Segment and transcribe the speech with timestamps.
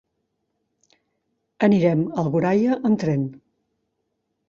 [1.69, 3.33] Anirem a Alboraia amb tren.